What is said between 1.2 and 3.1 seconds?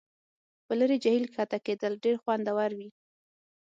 کښته کیدل ډیر خوندور وي